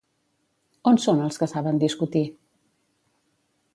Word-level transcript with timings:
On 0.91 0.97
són 1.03 1.21
els 1.25 1.37
que 1.43 1.49
saben 1.51 1.77
discutir? 1.83 2.25